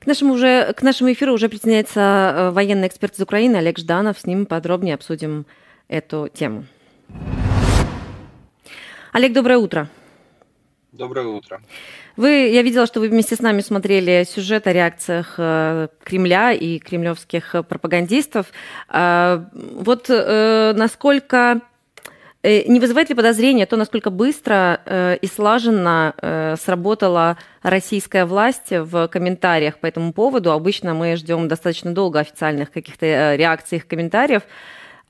К 0.00 0.06
нашему, 0.06 0.32
уже, 0.32 0.72
к 0.72 0.80
нашему 0.80 1.12
эфиру 1.12 1.34
уже 1.34 1.50
присоединяется 1.50 2.00
э, 2.00 2.50
военный 2.52 2.88
эксперт 2.88 3.14
из 3.14 3.20
Украины 3.20 3.56
Олег 3.56 3.78
Жданов. 3.78 4.18
С 4.18 4.24
ним 4.24 4.46
подробнее 4.46 4.94
обсудим 4.94 5.44
эту 5.88 6.30
тему. 6.32 6.64
Олег, 9.12 9.34
доброе 9.34 9.58
утро. 9.58 9.90
Доброе 10.92 11.26
утро. 11.26 11.60
Вы, 12.16 12.48
я 12.48 12.62
видела, 12.62 12.86
что 12.86 13.00
вы 13.00 13.10
вместе 13.10 13.36
с 13.36 13.40
нами 13.40 13.60
смотрели 13.60 14.26
сюжет 14.26 14.66
о 14.66 14.72
реакциях 14.72 15.34
э, 15.36 15.88
Кремля 16.02 16.52
и 16.52 16.78
кремлевских 16.78 17.54
пропагандистов. 17.68 18.46
А, 18.88 19.50
вот 19.52 20.06
э, 20.08 20.72
насколько 20.74 21.60
Э, 21.60 21.69
не 22.42 22.80
вызывает 22.80 23.10
ли 23.10 23.14
подозрения 23.14 23.66
то, 23.66 23.76
насколько 23.76 24.10
быстро 24.10 24.80
э, 24.86 25.16
и 25.20 25.26
слаженно 25.26 26.14
э, 26.16 26.56
сработала 26.58 27.36
российская 27.62 28.24
власть 28.24 28.70
в 28.70 29.08
комментариях 29.08 29.78
по 29.78 29.86
этому 29.86 30.12
поводу? 30.12 30.52
Обычно 30.52 30.94
мы 30.94 31.16
ждем 31.16 31.48
достаточно 31.48 31.92
долго 31.92 32.18
официальных 32.18 32.70
каких-то 32.70 33.34
реакций, 33.34 33.80
комментариев. 33.80 34.42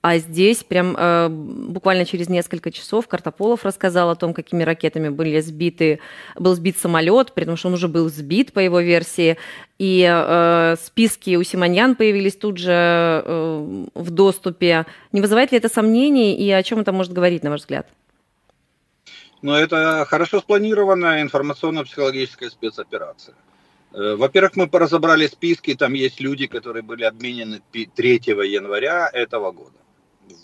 А 0.03 0.17
здесь 0.17 0.65
прям 0.65 0.97
э, 0.97 1.29
буквально 1.29 2.07
через 2.07 2.31
несколько 2.31 2.71
часов 2.71 3.07
Картополов 3.07 3.67
рассказал 3.67 4.09
о 4.09 4.17
том, 4.17 4.33
какими 4.33 4.63
ракетами 4.63 5.11
были 5.11 5.39
сбиты, 5.41 6.01
был 6.39 6.55
сбит 6.55 6.79
самолет, 6.79 7.35
при 7.35 7.45
том, 7.45 7.57
что 7.59 7.69
он 7.69 7.75
уже 7.75 7.87
был 7.87 8.09
сбит 8.09 8.55
по 8.55 8.61
его 8.61 8.81
версии. 8.81 9.37
И 9.79 10.09
э, 10.11 10.77
списки 10.83 11.37
у 11.37 11.43
Симоньян 11.43 11.97
появились 11.97 12.35
тут 12.37 12.57
же 12.57 12.73
э, 12.73 13.87
в 13.93 14.11
доступе. 14.11 14.87
Не 15.13 15.21
вызывает 15.21 15.53
ли 15.53 15.59
это 15.59 15.69
сомнений 15.69 16.35
и 16.35 16.51
о 16.51 16.63
чем 16.63 16.79
это 16.79 16.93
может 16.93 17.13
говорить, 17.13 17.45
на 17.45 17.51
ваш 17.51 17.61
взгляд? 17.61 17.87
Ну, 19.43 19.53
это 19.53 20.07
хорошо 20.09 20.41
спланированная 20.41 21.21
информационно-психологическая 21.21 22.49
спецоперация. 22.49 23.35
Э, 23.93 24.15
во-первых, 24.17 24.57
мы 24.57 24.67
разобрали 24.73 25.27
списки, 25.27 25.75
там 25.75 25.93
есть 25.93 26.21
люди, 26.21 26.47
которые 26.47 26.83
были 26.83 27.05
обменены 27.05 27.61
3 27.73 27.85
января 28.25 29.11
этого 29.13 29.53
года 29.53 29.80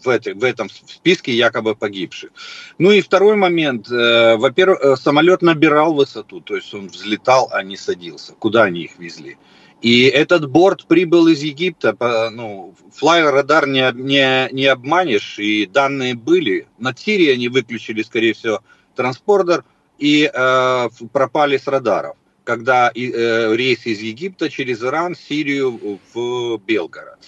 в, 0.04 0.08
этой, 0.08 0.34
в 0.34 0.44
этом 0.44 0.68
списке 0.70 1.32
якобы 1.32 1.74
погибших. 1.74 2.30
Ну 2.78 2.90
и 2.90 3.00
второй 3.00 3.36
момент. 3.36 3.90
Э, 3.90 4.36
во-первых, 4.36 4.80
э, 4.82 4.96
самолет 4.96 5.42
набирал 5.42 5.94
высоту, 5.94 6.40
то 6.40 6.56
есть 6.56 6.72
он 6.74 6.88
взлетал, 6.88 7.48
а 7.52 7.62
не 7.62 7.76
садился. 7.76 8.32
Куда 8.34 8.64
они 8.64 8.82
их 8.84 8.98
везли? 8.98 9.36
И 9.82 10.04
этот 10.04 10.48
борт 10.48 10.86
прибыл 10.86 11.28
из 11.28 11.42
Египта, 11.42 11.94
ну, 12.32 12.74
флайер 12.94 13.32
радар 13.32 13.66
не, 13.66 13.92
не, 13.92 14.48
не 14.50 14.66
обманешь, 14.66 15.38
и 15.38 15.66
данные 15.66 16.14
были. 16.14 16.66
Над 16.78 16.98
Сирией 16.98 17.34
они 17.34 17.48
выключили, 17.48 18.02
скорее 18.02 18.32
всего, 18.32 18.62
транспордер 18.94 19.64
и 19.98 20.30
э, 20.32 20.88
пропали 21.12 21.58
с 21.58 21.66
радаров, 21.66 22.16
когда 22.44 22.90
э, 22.94 23.54
рейс 23.54 23.86
из 23.86 24.00
Египта 24.00 24.48
через 24.48 24.82
Иран, 24.82 25.14
Сирию 25.14 26.00
в 26.14 26.58
Белгород. 26.58 27.18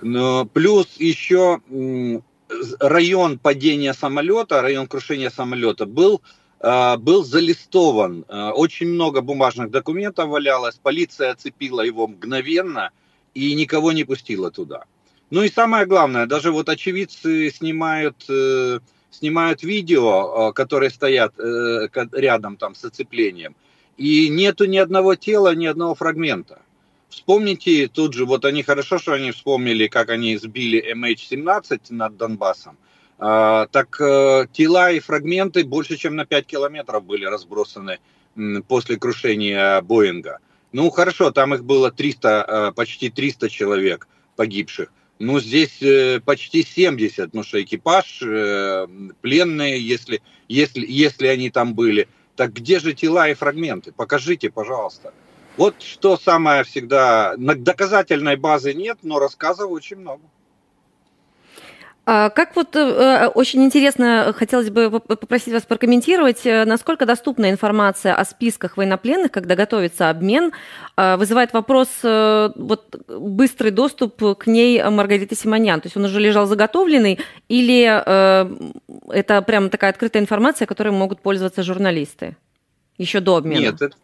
Плюс 0.00 0.86
еще 0.98 1.60
район 2.78 3.38
падения 3.38 3.94
самолета, 3.94 4.62
район 4.62 4.86
крушения 4.86 5.30
самолета 5.30 5.86
был, 5.86 6.22
а, 6.60 6.96
был 6.96 7.24
залистован. 7.24 8.24
А, 8.28 8.52
очень 8.52 8.88
много 8.88 9.20
бумажных 9.20 9.70
документов 9.70 10.28
валялось. 10.28 10.78
Полиция 10.82 11.32
оцепила 11.32 11.80
его 11.80 12.06
мгновенно 12.06 12.90
и 13.34 13.54
никого 13.54 13.92
не 13.92 14.04
пустила 14.04 14.50
туда. 14.50 14.84
Ну 15.30 15.42
и 15.42 15.50
самое 15.50 15.86
главное, 15.86 16.26
даже 16.26 16.50
вот 16.50 16.68
очевидцы 16.68 17.50
снимают, 17.50 18.16
э, 18.28 18.80
снимают 19.10 19.62
видео, 19.62 20.48
а, 20.48 20.52
которые 20.52 20.90
стоят 20.90 21.38
э, 21.38 21.88
рядом 22.12 22.56
там 22.56 22.74
с 22.74 22.84
оцеплением. 22.84 23.54
И 23.96 24.28
нету 24.28 24.64
ни 24.64 24.76
одного 24.76 25.14
тела, 25.14 25.54
ни 25.54 25.66
одного 25.66 25.94
фрагмента. 25.94 26.60
Вспомните 27.10 27.88
тут 27.88 28.14
же, 28.14 28.24
вот 28.24 28.44
они 28.44 28.62
хорошо, 28.62 28.98
что 28.98 29.12
они 29.12 29.32
вспомнили, 29.32 29.88
как 29.88 30.10
они 30.10 30.36
сбили 30.36 30.94
MH17 30.94 31.80
над 31.90 32.16
Донбассом. 32.16 32.78
А, 33.18 33.66
так 33.66 34.00
а, 34.00 34.46
тела 34.46 34.92
и 34.92 35.00
фрагменты 35.00 35.64
больше, 35.64 35.96
чем 35.96 36.14
на 36.14 36.24
5 36.24 36.46
километров 36.46 37.04
были 37.04 37.24
разбросаны 37.24 37.98
м, 38.36 38.62
после 38.62 38.96
крушения 38.96 39.80
Боинга. 39.82 40.38
Ну 40.72 40.88
хорошо, 40.90 41.32
там 41.32 41.52
их 41.52 41.64
было 41.64 41.90
300, 41.90 42.42
а, 42.42 42.72
почти 42.72 43.10
300 43.10 43.50
человек 43.50 44.06
погибших. 44.36 44.92
Ну, 45.18 45.38
здесь 45.38 45.82
э, 45.82 46.18
почти 46.24 46.62
70, 46.62 47.26
потому 47.26 47.44
что 47.44 47.62
экипаж, 47.62 48.22
э, 48.22 48.86
пленные, 49.20 49.78
если, 49.78 50.22
если, 50.48 50.86
если 50.88 51.26
они 51.26 51.50
там 51.50 51.74
были. 51.74 52.08
Так 52.36 52.54
где 52.54 52.80
же 52.80 52.94
тела 52.94 53.28
и 53.28 53.34
фрагменты? 53.34 53.92
Покажите, 53.92 54.48
пожалуйста. 54.48 55.12
Вот 55.60 55.74
что 55.82 56.16
самое 56.16 56.64
всегда, 56.64 57.34
доказательной 57.36 58.36
базы 58.36 58.72
нет, 58.72 58.96
но 59.02 59.18
рассказов 59.18 59.70
очень 59.70 59.98
много. 59.98 60.22
А 62.06 62.30
как 62.30 62.56
вот 62.56 62.74
э, 62.76 63.26
очень 63.26 63.62
интересно, 63.62 64.34
хотелось 64.34 64.70
бы 64.70 64.88
попросить 65.00 65.52
вас 65.52 65.64
прокомментировать, 65.64 66.46
э, 66.46 66.64
насколько 66.64 67.04
доступна 67.04 67.50
информация 67.50 68.14
о 68.14 68.24
списках 68.24 68.78
военнопленных, 68.78 69.32
когда 69.32 69.54
готовится 69.54 70.08
обмен, 70.08 70.52
а, 70.96 71.18
вызывает 71.18 71.52
вопрос 71.52 71.88
э, 72.04 72.52
вот 72.56 72.96
быстрый 73.06 73.70
доступ 73.70 74.38
к 74.38 74.46
ней 74.46 74.82
Маргариты 74.82 75.34
Симонян, 75.34 75.82
то 75.82 75.88
есть 75.88 75.96
он 75.98 76.06
уже 76.06 76.20
лежал 76.20 76.46
заготовленный, 76.46 77.18
или 77.48 77.82
это 77.82 79.42
прям 79.42 79.68
такая 79.68 79.90
открытая 79.90 80.22
информация, 80.22 80.64
которой 80.64 80.88
могут 80.88 81.20
пользоваться 81.20 81.62
журналисты 81.62 82.38
еще 82.96 83.20
до 83.20 83.36
обмена? 83.36 83.60
Нет, 83.60 83.82
это, 83.82 83.96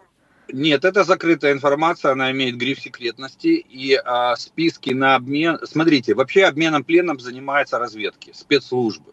нет, 0.53 0.85
это 0.85 1.05
закрытая 1.05 1.53
информация, 1.53 2.13
она 2.13 2.31
имеет 2.33 2.57
гриф 2.57 2.81
секретности 2.81 3.49
и 3.49 3.95
а, 3.95 4.37
списки 4.37 4.91
на 4.91 5.17
обмен. 5.17 5.59
Смотрите, 5.65 6.15
вообще 6.15 6.45
обменом 6.45 6.85
пленом 6.85 7.19
занимаются 7.19 7.79
разведки, 7.79 8.33
спецслужбы. 8.35 9.13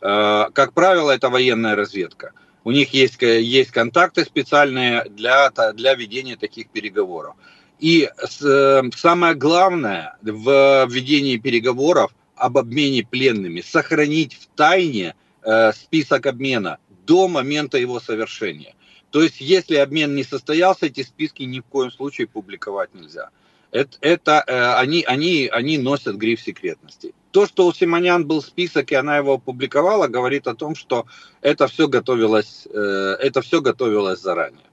А, 0.00 0.50
как 0.50 0.72
правило, 0.72 1.10
это 1.10 1.28
военная 1.28 1.76
разведка. 1.76 2.32
У 2.64 2.70
них 2.70 2.92
есть, 2.92 3.20
есть 3.22 3.70
контакты 3.70 4.24
специальные 4.24 5.04
для, 5.10 5.50
для 5.72 5.94
ведения 5.94 6.36
таких 6.36 6.68
переговоров. 6.68 7.34
И 7.78 8.10
с, 8.22 8.82
самое 8.96 9.34
главное 9.34 10.16
в 10.22 10.86
ведении 10.88 11.38
переговоров 11.38 12.12
об 12.36 12.58
обмене 12.58 13.04
пленными 13.04 13.60
сохранить 13.62 14.34
в 14.34 14.46
тайне 14.54 15.14
э, 15.42 15.72
список 15.72 16.26
обмена 16.26 16.78
до 17.06 17.28
момента 17.28 17.78
его 17.78 17.98
совершения. 17.98 18.74
То 19.10 19.22
есть, 19.22 19.40
если 19.40 19.76
обмен 19.76 20.14
не 20.14 20.22
состоялся, 20.22 20.86
эти 20.86 21.02
списки 21.02 21.42
ни 21.42 21.60
в 21.60 21.64
коем 21.64 21.90
случае 21.90 22.28
публиковать 22.28 22.94
нельзя. 22.94 23.30
Это, 23.72 23.96
это 24.00 24.44
э, 24.46 24.74
они, 24.74 25.04
они, 25.04 25.48
они 25.52 25.78
носят 25.78 26.16
гриф 26.16 26.40
секретности. 26.40 27.14
То, 27.30 27.46
что 27.46 27.66
у 27.66 27.72
Симонян 27.72 28.26
был 28.26 28.42
список, 28.42 28.90
и 28.90 28.96
она 28.96 29.16
его 29.16 29.34
опубликовала, 29.34 30.08
говорит 30.08 30.48
о 30.48 30.54
том, 30.54 30.74
что 30.74 31.06
это 31.40 31.68
все 31.68 31.86
готовилось, 31.86 32.66
э, 32.72 33.16
это 33.20 33.42
все 33.42 33.60
готовилось 33.60 34.20
заранее. 34.20 34.66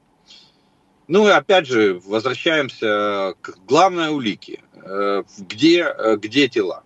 Ну 1.08 1.28
и 1.28 1.32
опять 1.32 1.68
же, 1.68 2.02
возвращаемся 2.06 3.36
к 3.42 3.58
главной 3.68 4.10
улике. 4.10 4.62
Э, 4.74 5.24
где, 5.38 5.96
где 6.18 6.48
тела? 6.48 6.84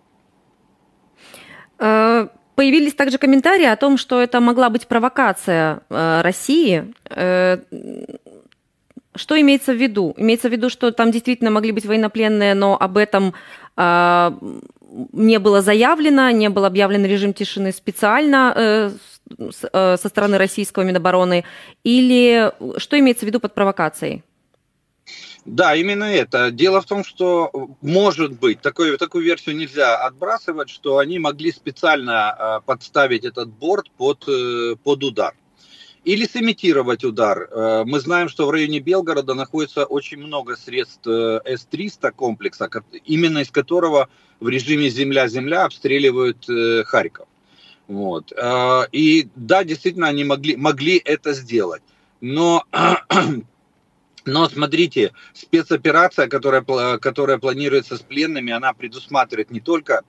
Появились 2.54 2.94
также 2.94 3.18
комментарии 3.18 3.64
о 3.64 3.76
том, 3.76 3.96
что 3.96 4.20
это 4.20 4.40
могла 4.40 4.68
быть 4.68 4.86
провокация 4.86 5.80
э, 5.88 6.20
России. 6.22 6.92
Э, 7.08 7.58
что 9.14 9.40
имеется 9.40 9.72
в 9.72 9.76
виду? 9.76 10.14
Имеется 10.16 10.48
в 10.48 10.52
виду, 10.52 10.68
что 10.68 10.90
там 10.90 11.10
действительно 11.10 11.50
могли 11.50 11.72
быть 11.72 11.86
военнопленные, 11.86 12.54
но 12.54 12.76
об 12.78 12.96
этом 12.96 13.34
э, 13.76 14.30
не 15.12 15.38
было 15.38 15.62
заявлено, 15.62 16.30
не 16.30 16.48
был 16.50 16.64
объявлен 16.64 17.04
режим 17.04 17.32
тишины 17.32 17.72
специально 17.72 18.52
э, 18.54 18.90
с, 19.50 19.68
э, 19.72 19.96
со 19.96 20.08
стороны 20.08 20.38
российского 20.38 20.82
Минобороны? 20.82 21.44
Или 21.84 22.52
что 22.78 22.98
имеется 22.98 23.24
в 23.24 23.28
виду 23.28 23.40
под 23.40 23.54
провокацией? 23.54 24.22
Да, 25.44 25.74
именно 25.74 26.04
это. 26.04 26.52
Дело 26.52 26.80
в 26.80 26.86
том, 26.86 27.02
что 27.04 27.50
может 27.80 28.38
быть, 28.38 28.60
такой, 28.60 28.96
такую 28.96 29.24
версию 29.24 29.56
нельзя 29.56 29.96
отбрасывать, 29.96 30.70
что 30.70 30.98
они 30.98 31.18
могли 31.18 31.50
специально 31.50 32.36
э, 32.38 32.60
подставить 32.64 33.24
этот 33.24 33.48
борт 33.48 33.90
под, 33.96 34.24
э, 34.28 34.76
под 34.82 35.02
удар. 35.02 35.34
Или 36.04 36.26
сымитировать 36.26 37.02
удар. 37.04 37.48
Э, 37.50 37.82
мы 37.84 37.98
знаем, 37.98 38.28
что 38.28 38.46
в 38.46 38.50
районе 38.50 38.78
Белгорода 38.78 39.34
находится 39.34 39.84
очень 39.84 40.18
много 40.18 40.56
средств 40.56 41.06
С-300 41.08 42.12
комплекса, 42.12 42.70
именно 43.04 43.38
из 43.38 43.50
которого 43.50 44.08
в 44.38 44.48
режиме 44.48 44.90
земля-земля 44.90 45.64
обстреливают 45.64 46.46
Харьков. 46.86 47.26
Вот. 47.88 48.32
И 48.92 49.28
да, 49.34 49.64
действительно, 49.64 50.08
они 50.08 50.24
могли, 50.24 50.56
могли 50.56 50.96
это 51.04 51.32
сделать. 51.32 51.82
Но 52.20 52.64
но 54.24 54.48
смотрите, 54.48 55.12
спецоперация, 55.34 56.28
которая, 56.28 56.62
которая 56.98 57.38
планируется 57.38 57.96
с 57.96 58.00
пленными, 58.00 58.52
она 58.52 58.72
предусматривает 58.72 59.50
не 59.50 59.60
только 59.60 60.02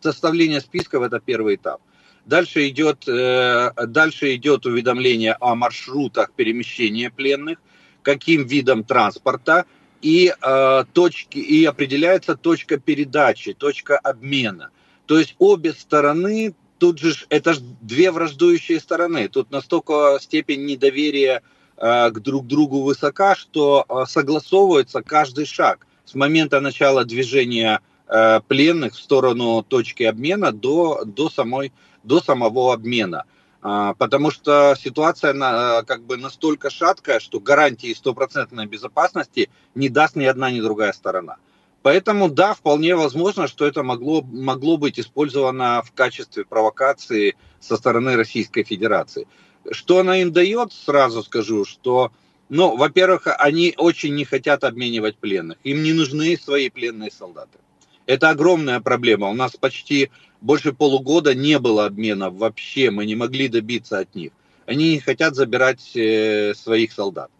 составление 0.00 0.60
списков, 0.60 1.02
это 1.02 1.20
первый 1.20 1.56
этап. 1.56 1.80
Дальше 2.24 2.68
идет, 2.68 3.08
э, 3.08 3.70
дальше 3.86 4.34
идет 4.36 4.66
уведомление 4.66 5.36
о 5.40 5.54
маршрутах 5.54 6.32
перемещения 6.32 7.10
пленных, 7.10 7.58
каким 8.02 8.46
видом 8.46 8.84
транспорта 8.84 9.64
и, 10.00 10.32
э, 10.40 10.84
точки, 10.92 11.38
и 11.38 11.64
определяется 11.64 12.36
точка 12.36 12.78
передачи, 12.78 13.54
точка 13.54 13.98
обмена. 13.98 14.70
То 15.06 15.18
есть 15.18 15.34
обе 15.38 15.72
стороны, 15.72 16.54
тут 16.78 17.00
же 17.00 17.14
это 17.28 17.54
же 17.54 17.60
две 17.80 18.10
враждующие 18.10 18.80
стороны, 18.80 19.28
тут 19.28 19.50
настолько 19.50 20.18
степень 20.20 20.64
недоверия 20.64 21.42
к 21.76 22.12
друг 22.20 22.46
другу 22.46 22.82
высока, 22.82 23.34
что 23.34 23.84
э, 23.88 24.04
согласовывается 24.06 25.02
каждый 25.02 25.46
шаг 25.46 25.86
с 26.04 26.14
момента 26.14 26.60
начала 26.60 27.04
движения 27.04 27.80
э, 28.06 28.40
пленных 28.46 28.94
в 28.94 29.00
сторону 29.00 29.62
точки 29.62 30.02
обмена 30.04 30.52
до, 30.52 31.04
до, 31.04 31.30
самой, 31.30 31.72
до 32.02 32.20
самого 32.20 32.72
обмена. 32.72 33.24
А, 33.64 33.94
потому 33.94 34.32
что 34.32 34.74
ситуация 34.76 35.32
на, 35.32 35.84
как 35.84 36.02
бы 36.02 36.16
настолько 36.16 36.68
шаткая, 36.68 37.20
что 37.20 37.38
гарантии 37.38 37.94
стопроцентной 37.94 38.66
безопасности 38.66 39.50
не 39.76 39.88
даст 39.88 40.16
ни 40.16 40.24
одна, 40.24 40.50
ни 40.50 40.60
другая 40.60 40.92
сторона. 40.92 41.36
Поэтому 41.82 42.28
да, 42.28 42.54
вполне 42.54 42.96
возможно, 42.96 43.46
что 43.46 43.66
это 43.66 43.84
могло, 43.84 44.22
могло 44.22 44.76
быть 44.76 44.98
использовано 44.98 45.82
в 45.82 45.92
качестве 45.92 46.44
провокации 46.44 47.36
со 47.60 47.76
стороны 47.76 48.16
Российской 48.16 48.64
Федерации. 48.64 49.28
Что 49.70 50.00
она 50.00 50.18
им 50.20 50.32
дает, 50.32 50.72
сразу 50.72 51.22
скажу, 51.22 51.64
что, 51.64 52.12
ну, 52.48 52.76
во-первых, 52.76 53.28
они 53.38 53.74
очень 53.76 54.14
не 54.14 54.24
хотят 54.24 54.64
обменивать 54.64 55.16
пленных. 55.16 55.58
Им 55.64 55.82
не 55.82 55.92
нужны 55.92 56.36
свои 56.36 56.68
пленные 56.68 57.10
солдаты. 57.10 57.58
Это 58.06 58.30
огромная 58.30 58.80
проблема. 58.80 59.28
У 59.28 59.34
нас 59.34 59.56
почти 59.56 60.10
больше 60.40 60.72
полугода 60.72 61.34
не 61.34 61.58
было 61.58 61.86
обменов 61.86 62.34
вообще, 62.34 62.90
мы 62.90 63.06
не 63.06 63.14
могли 63.14 63.48
добиться 63.48 64.00
от 64.00 64.14
них. 64.14 64.32
Они 64.66 64.94
не 64.94 65.00
хотят 65.00 65.34
забирать 65.34 65.92
э, 65.94 66.54
своих 66.54 66.92
солдат. 66.92 67.30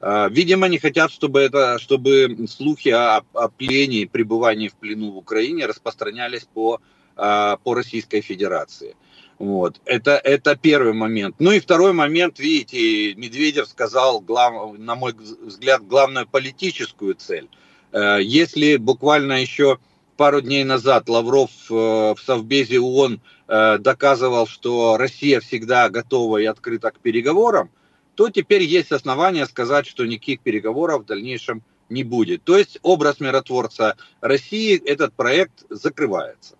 А, 0.00 0.28
видимо, 0.28 0.68
не 0.68 0.78
хотят, 0.78 1.10
чтобы, 1.10 1.40
это, 1.40 1.78
чтобы 1.78 2.46
слухи 2.48 2.88
о, 2.88 3.22
о 3.32 3.48
плене 3.48 4.06
пребывании 4.06 4.68
в 4.68 4.74
плену 4.74 5.12
в 5.12 5.16
Украине 5.18 5.66
распространялись 5.66 6.46
по, 6.52 6.80
а, 7.16 7.56
по 7.58 7.74
Российской 7.74 8.20
Федерации. 8.20 8.94
Вот. 9.38 9.80
Это, 9.84 10.12
это 10.12 10.56
первый 10.56 10.94
момент. 10.94 11.36
Ну 11.38 11.52
и 11.52 11.60
второй 11.60 11.92
момент, 11.92 12.38
видите, 12.38 13.14
Медведев 13.14 13.68
сказал, 13.68 14.20
глав, 14.20 14.78
на 14.78 14.94
мой 14.94 15.12
взгляд, 15.12 15.86
главную 15.86 16.26
политическую 16.26 17.14
цель. 17.14 17.48
Э, 17.92 18.18
если 18.22 18.76
буквально 18.76 19.34
еще 19.40 19.78
пару 20.16 20.40
дней 20.40 20.64
назад 20.64 21.08
Лавров 21.08 21.50
э, 21.70 21.74
в 21.74 22.16
Совбезе 22.24 22.80
ООН 22.80 23.20
э, 23.48 23.78
доказывал, 23.78 24.46
что 24.46 24.96
Россия 24.96 25.40
всегда 25.40 25.90
готова 25.90 26.38
и 26.38 26.46
открыта 26.46 26.90
к 26.90 26.98
переговорам, 26.98 27.70
то 28.14 28.30
теперь 28.30 28.62
есть 28.62 28.92
основания 28.92 29.44
сказать, 29.44 29.86
что 29.86 30.06
никаких 30.06 30.40
переговоров 30.40 31.02
в 31.02 31.06
дальнейшем 31.06 31.62
не 31.90 32.02
будет. 32.02 32.42
То 32.44 32.56
есть 32.56 32.78
образ 32.82 33.20
миротворца 33.20 33.96
России, 34.22 34.82
этот 34.82 35.12
проект 35.12 35.64
закрывается. 35.68 36.56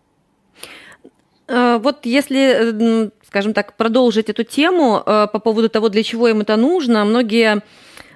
Э, 1.48 1.78
вот 1.81 2.06
если, 2.06 3.10
скажем 3.26 3.54
так, 3.54 3.76
продолжить 3.76 4.28
эту 4.28 4.44
тему 4.44 5.02
по 5.04 5.38
поводу 5.38 5.69
того, 5.69 5.88
для 5.88 6.02
чего 6.02 6.28
им 6.28 6.40
это 6.40 6.56
нужно, 6.56 7.04
многие 7.04 7.62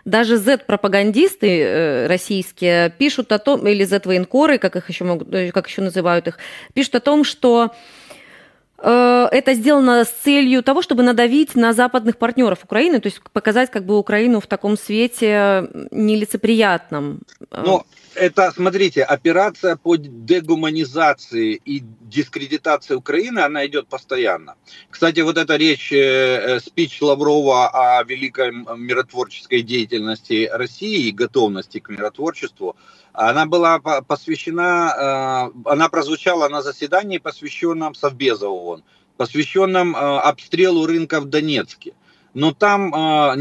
даже 0.04 0.36
Z-пропагандисты 0.36 1.60
э, 1.60 2.06
российские 2.06 2.90
пишут 2.90 3.32
о 3.32 3.38
том, 3.38 3.66
или 3.66 3.84
Z-военкоры, 3.84 4.58
как 4.58 4.76
их 4.76 4.88
еще 4.88 5.04
могут, 5.04 5.32
э, 5.34 5.52
как 5.52 5.68
еще 5.68 5.82
называют 5.82 6.26
их, 6.26 6.38
пишут 6.74 6.96
о 6.96 7.00
том, 7.00 7.24
что 7.24 7.72
э, 8.78 9.28
это 9.30 9.54
сделано 9.54 10.04
с 10.04 10.10
целью 10.10 10.62
того, 10.62 10.82
чтобы 10.82 11.02
надавить 11.02 11.54
на 11.54 11.72
западных 11.72 12.16
партнеров 12.16 12.64
Украины, 12.64 13.00
то 13.00 13.06
есть 13.06 13.20
показать 13.32 13.70
как 13.70 13.84
бы 13.84 13.98
Украину 13.98 14.40
в 14.40 14.46
таком 14.46 14.76
свете 14.76 15.68
нелицеприятном. 15.90 17.20
Но 17.50 17.84
это, 18.14 18.52
смотрите, 18.52 19.02
операция 19.02 19.76
по 19.76 19.96
дегуманизации 19.96 21.54
и 21.64 21.82
дискредитации 22.00 22.94
Украины, 22.94 23.40
она 23.40 23.66
идет 23.66 23.88
постоянно. 23.88 24.56
Кстати, 24.90 25.20
вот 25.20 25.38
эта 25.38 25.56
речь, 25.56 25.92
э, 25.92 25.96
э, 26.56 26.60
спич 26.60 27.00
Лаврова 27.00 27.68
о 27.68 28.04
великой 28.04 28.50
миротворческой 28.50 29.62
деятельности 29.62 30.48
России 30.52 31.08
и 31.08 31.12
готовности 31.12 31.78
к 31.78 31.88
миротворчеству, 31.88 32.76
она 33.12 33.46
была 33.46 33.78
посвящена, 33.78 35.50
э, 35.54 35.68
она 35.70 35.88
прозвучала 35.88 36.48
на 36.48 36.62
заседании, 36.62 37.18
посвященном 37.18 37.94
Совбеза 37.94 38.48
ООН, 38.48 38.82
посвященном 39.16 39.94
обстрелу 39.96 40.86
рынка 40.86 41.20
в 41.20 41.26
Донецке. 41.26 41.94
Но 42.32 42.54
там, 42.54 42.90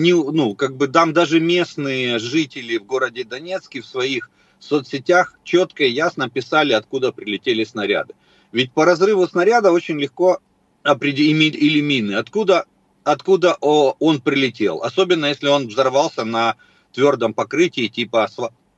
не, 0.01 0.13
ну, 0.13 0.55
как 0.55 0.75
бы 0.75 0.87
там 0.87 1.13
даже 1.13 1.39
местные 1.39 2.17
жители 2.17 2.77
в 2.77 2.85
городе 2.85 3.23
Донецке 3.23 3.81
в 3.81 3.85
своих 3.85 4.29
в 4.59 4.63
соцсетях 4.63 5.39
четко 5.43 5.83
и 5.83 5.91
ясно 5.91 6.29
писали, 6.29 6.73
откуда 6.73 7.11
прилетели 7.11 7.63
снаряды. 7.63 8.13
Ведь 8.51 8.71
по 8.71 8.85
разрыву 8.85 9.27
снаряда 9.27 9.71
очень 9.71 9.99
легко 9.99 10.39
определить, 10.83 11.55
или 11.55 11.81
мины, 11.81 12.13
откуда, 12.13 12.65
откуда 13.03 13.55
он 13.55 14.21
прилетел. 14.21 14.81
Особенно 14.83 15.27
если 15.27 15.47
он 15.47 15.67
взорвался 15.67 16.25
на 16.25 16.55
твердом 16.93 17.33
покрытии 17.33 17.87
типа 17.87 18.29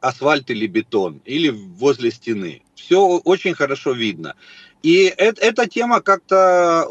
асфальт 0.01 0.50
или 0.50 0.68
бетон, 0.68 1.22
или 1.25 1.50
возле 1.50 2.12
стены. 2.12 2.63
Все 2.75 3.00
очень 3.00 3.54
хорошо 3.54 3.92
видно. 3.94 4.36
И 4.83 5.04
это, 5.16 5.42
эта 5.42 5.68
тема 5.68 6.01
как-то 6.01 6.88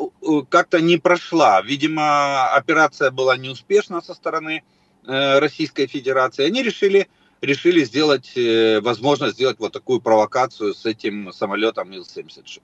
как 0.48 0.72
не 0.80 0.96
прошла. 0.96 1.60
Видимо, 1.60 2.52
операция 2.52 3.10
была 3.10 3.36
неуспешна 3.36 4.00
со 4.00 4.14
стороны 4.14 4.62
э, 5.04 5.38
Российской 5.40 5.88
Федерации. 5.88 6.44
Они 6.44 6.62
решили 6.62 7.08
решили 7.42 7.84
сделать, 7.84 8.32
э, 8.36 8.80
возможно, 8.80 9.30
сделать 9.30 9.58
вот 9.58 9.72
такую 9.72 10.00
провокацию 10.00 10.74
с 10.74 10.86
этим 10.86 11.32
самолетом 11.32 11.90
Ил-76. 11.90 12.60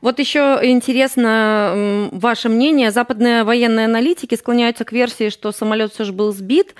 Вот 0.00 0.18
еще 0.18 0.58
интересно 0.62 2.08
ваше 2.12 2.48
мнение. 2.48 2.90
Западные 2.90 3.44
военные 3.44 3.84
аналитики 3.84 4.34
склоняются 4.34 4.84
к 4.84 4.92
версии, 4.92 5.28
что 5.28 5.52
самолет 5.52 5.92
все 5.92 6.04
же 6.04 6.12
был 6.12 6.32
сбит. 6.32 6.74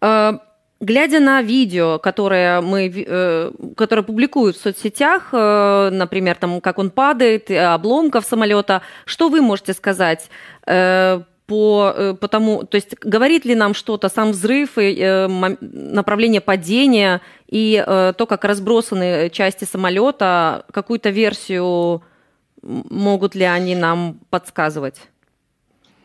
Э, 0.00 0.38
глядя 0.80 1.20
на 1.20 1.40
видео, 1.42 1.98
которое, 1.98 2.60
мы, 2.60 2.92
э, 2.94 3.52
которое 3.76 4.02
публикуют 4.02 4.56
в 4.56 4.60
соцсетях, 4.60 5.32
например, 5.32 6.36
там, 6.36 6.60
как 6.60 6.78
он 6.78 6.90
падает, 6.90 7.50
обломков 7.50 8.24
самолета, 8.26 8.82
что 9.06 9.28
вы 9.28 9.40
можете 9.40 9.72
сказать 9.72 10.28
по, 11.48 11.94
э, 11.96 12.14
по 12.14 12.28
тому, 12.28 12.62
то 12.64 12.76
есть 12.76 12.94
говорит 13.00 13.46
ли 13.46 13.54
нам 13.54 13.72
что-то 13.72 14.10
сам 14.10 14.32
взрыв 14.32 14.76
и 14.76 14.94
э, 15.00 15.28
направление 15.28 16.42
падения 16.42 17.22
и 17.48 17.82
э, 17.84 18.12
то, 18.16 18.26
как 18.26 18.44
разбросаны 18.44 19.30
части 19.30 19.64
самолета, 19.64 20.66
какую-то 20.70 21.08
версию 21.08 22.02
могут 22.62 23.34
ли 23.34 23.44
они 23.44 23.74
нам 23.74 24.20
подсказывать? 24.28 25.00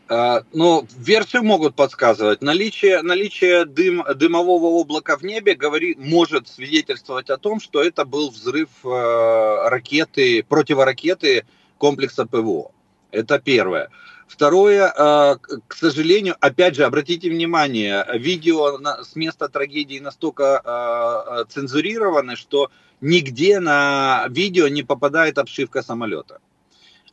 А, 0.08 0.42
ну, 0.54 0.86
версию 0.96 1.42
могут 1.44 1.74
подсказывать. 1.74 2.40
Наличие, 2.40 3.02
наличие 3.02 3.66
дым, 3.66 4.02
дымового 4.14 4.80
облака 4.80 5.18
в 5.18 5.22
небе 5.24 5.54
говорит, 5.54 5.98
может 5.98 6.48
свидетельствовать 6.48 7.28
о 7.28 7.36
том, 7.36 7.60
что 7.60 7.82
это 7.82 8.06
был 8.06 8.30
взрыв 8.30 8.68
э, 8.82 9.68
ракеты, 9.68 10.42
противоракеты 10.48 11.44
комплекса 11.76 12.24
ПВО. 12.24 12.73
Это 13.14 13.38
первое. 13.38 13.90
Второе, 14.26 14.88
э, 14.88 15.36
к 15.68 15.74
сожалению, 15.74 16.36
опять 16.40 16.74
же, 16.74 16.84
обратите 16.84 17.30
внимание, 17.30 18.04
видео 18.14 18.80
с 19.02 19.14
места 19.14 19.48
трагедии 19.48 20.00
настолько 20.00 20.60
э, 20.64 21.40
э, 21.40 21.44
цензурированы, 21.48 22.36
что 22.36 22.70
нигде 23.00 23.60
на 23.60 24.26
видео 24.30 24.68
не 24.68 24.82
попадает 24.82 25.38
обшивка 25.38 25.82
самолета. 25.82 26.40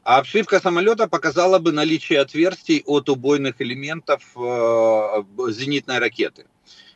А 0.04 0.18
обшивка 0.18 0.60
самолета 0.60 1.08
показала 1.08 1.60
бы 1.60 1.72
наличие 1.72 2.22
отверстий 2.22 2.82
от 2.88 3.08
убойных 3.08 3.62
элементов 3.62 4.24
зенитной 4.36 6.00
ракеты. 6.00 6.48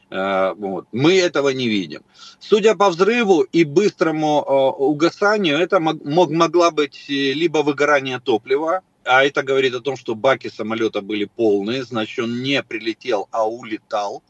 Вот. 0.10 0.88
Мы 0.92 1.20
этого 1.20 1.50
не 1.50 1.68
видим. 1.68 2.02
Судя 2.40 2.74
по 2.74 2.90
взрыву 2.90 3.42
и 3.42 3.64
быстрому 3.64 4.42
угасанию, 4.42 5.58
это 5.58 5.80
мог, 5.80 6.32
могла 6.32 6.72
быть 6.72 7.06
либо 7.08 7.60
выгорание 7.60 8.20
топлива, 8.20 8.82
а 9.06 9.24
это 9.24 9.44
говорит 9.44 9.74
о 9.76 9.82
том, 9.82 9.96
что 9.96 10.16
баки 10.16 10.50
самолета 10.50 11.02
были 11.02 11.26
полные, 11.26 11.84
значит, 11.84 12.24
он 12.24 12.42
не 12.42 12.62
прилетел, 12.64 13.28
а 13.32 13.48
улетал, 13.48 14.24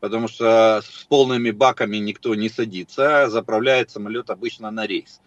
потому 0.00 0.28
что 0.28 0.82
с 0.82 1.04
полными 1.04 1.50
баками 1.50 1.96
никто 1.98 2.34
не 2.34 2.48
садится, 2.48 3.28
заправляет 3.28 3.90
самолет 3.90 4.30
обычно 4.30 4.70
на 4.70 4.86
рейс. 4.86 5.20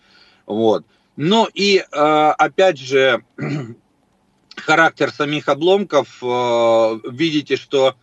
Вот. 0.46 0.86
Ну 1.16 1.48
и 1.54 1.78
э, 1.80 1.84
опять 1.92 2.80
же, 2.80 3.24
характер 4.56 5.12
самих 5.12 5.50
обломков, 5.50 6.20
э, 6.24 7.00
видите, 7.12 7.58
что 7.58 7.96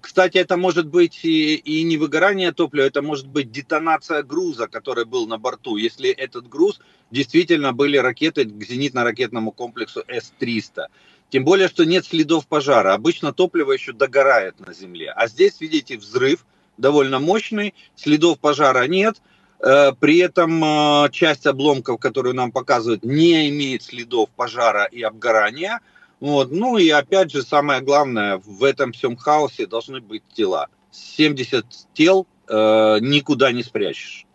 кстати, 0.00 0.38
это 0.38 0.56
может 0.56 0.86
быть 0.88 1.24
и, 1.24 1.54
и 1.54 1.82
не 1.84 1.96
выгорание 1.96 2.52
топлива, 2.52 2.84
это 2.84 3.00
может 3.00 3.28
быть 3.28 3.52
детонация 3.52 4.22
груза, 4.24 4.66
который 4.66 5.04
был 5.04 5.28
на 5.28 5.38
борту. 5.38 5.76
Если 5.76 6.10
этот 6.10 6.48
груз 6.48 6.80
действительно 7.10 7.72
были 7.72 7.96
ракеты 7.96 8.44
к 8.44 8.62
зенитно-ракетному 8.62 9.52
комплексу 9.52 10.02
С-300. 10.08 10.86
Тем 11.30 11.44
более, 11.44 11.68
что 11.68 11.84
нет 11.84 12.04
следов 12.04 12.46
пожара. 12.48 12.92
Обычно 12.92 13.32
топливо 13.32 13.72
еще 13.72 13.92
догорает 13.92 14.58
на 14.58 14.74
земле. 14.74 15.12
А 15.12 15.28
здесь, 15.28 15.60
видите, 15.60 15.96
взрыв, 15.96 16.44
довольно 16.76 17.20
мощный, 17.20 17.74
следов 17.94 18.40
пожара 18.40 18.86
нет, 18.88 19.22
э, 19.60 19.92
при 19.98 20.18
этом 20.18 20.62
э, 20.64 21.10
часть 21.12 21.46
обломков, 21.46 22.00
которую 22.00 22.34
нам 22.34 22.50
показывают, 22.50 23.04
не 23.04 23.48
имеет 23.48 23.82
следов 23.82 24.30
пожара 24.30 24.84
и 24.84 25.02
обгорания. 25.02 25.80
Вот. 26.20 26.52
Ну 26.52 26.76
и 26.76 26.88
опять 26.90 27.32
же, 27.32 27.42
самое 27.42 27.80
главное, 27.80 28.40
в 28.44 28.62
этом 28.62 28.92
всем 28.92 29.16
хаосе 29.16 29.66
должны 29.66 30.00
быть 30.00 30.22
тела. 30.34 30.68
70 30.92 31.64
тел 31.94 32.26
э, 32.48 32.98
никуда 33.00 33.52
не 33.52 33.62
спрячешь. 33.62 34.26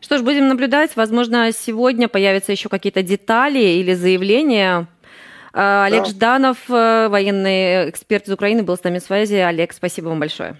Что 0.00 0.18
ж, 0.18 0.22
будем 0.22 0.48
наблюдать. 0.48 0.94
Возможно, 0.96 1.50
сегодня 1.52 2.08
появятся 2.08 2.52
еще 2.52 2.68
какие-то 2.68 3.02
детали 3.02 3.58
или 3.58 3.94
заявления. 3.94 4.88
Э, 5.52 5.84
Олег 5.84 6.04
да. 6.04 6.10
Жданов, 6.10 6.58
э, 6.68 7.08
военный 7.08 7.90
эксперт 7.90 8.28
из 8.28 8.32
Украины, 8.32 8.62
был 8.62 8.76
с 8.76 8.84
нами 8.84 8.98
в 8.98 9.02
связи. 9.02 9.36
Олег, 9.36 9.72
спасибо 9.72 10.08
вам 10.08 10.20
большое. 10.20 10.56